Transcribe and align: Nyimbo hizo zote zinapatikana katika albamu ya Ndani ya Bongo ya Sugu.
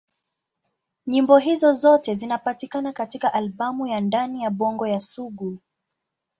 Nyimbo 1.07 1.37
hizo 1.37 1.73
zote 1.73 2.15
zinapatikana 2.15 2.91
katika 2.93 3.33
albamu 3.33 3.87
ya 3.87 3.99
Ndani 4.01 4.43
ya 4.43 4.49
Bongo 4.49 4.87
ya 4.87 4.99
Sugu. 5.01 5.59